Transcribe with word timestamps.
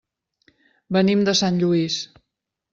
Venim 0.97 1.23
de 1.29 1.37
Sant 1.43 1.63
Lluís. 1.63 2.01